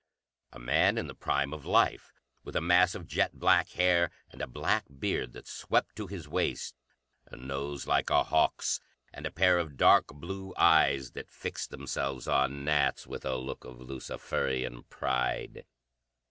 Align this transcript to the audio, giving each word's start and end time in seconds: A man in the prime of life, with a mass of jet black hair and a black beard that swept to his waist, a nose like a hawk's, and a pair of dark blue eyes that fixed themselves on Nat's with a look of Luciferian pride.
A 0.51 0.57
man 0.57 0.97
in 0.97 1.05
the 1.05 1.13
prime 1.13 1.53
of 1.53 1.63
life, 1.63 2.11
with 2.43 2.55
a 2.55 2.59
mass 2.59 2.95
of 2.95 3.05
jet 3.05 3.37
black 3.37 3.69
hair 3.73 4.09
and 4.31 4.41
a 4.41 4.47
black 4.47 4.85
beard 4.97 5.33
that 5.33 5.45
swept 5.47 5.95
to 5.97 6.07
his 6.07 6.27
waist, 6.27 6.73
a 7.27 7.35
nose 7.35 7.85
like 7.85 8.09
a 8.09 8.23
hawk's, 8.23 8.79
and 9.13 9.27
a 9.27 9.31
pair 9.31 9.59
of 9.59 9.77
dark 9.77 10.07
blue 10.07 10.55
eyes 10.57 11.11
that 11.11 11.29
fixed 11.29 11.69
themselves 11.69 12.27
on 12.27 12.65
Nat's 12.65 13.05
with 13.05 13.25
a 13.25 13.35
look 13.35 13.63
of 13.63 13.79
Luciferian 13.79 14.81
pride. 14.85 15.65